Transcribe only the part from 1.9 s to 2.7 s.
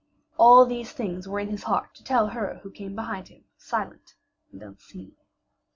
to tell her, to tell her